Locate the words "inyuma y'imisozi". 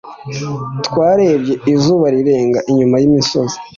2.71-3.57